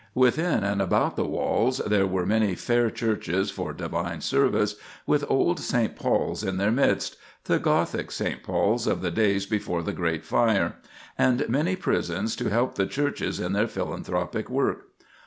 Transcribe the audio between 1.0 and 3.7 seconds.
the walls there were many "fair churches